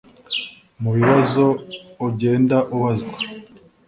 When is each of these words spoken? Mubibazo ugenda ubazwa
Mubibazo 0.81 1.45
ugenda 2.07 2.57
ubazwa 2.75 3.13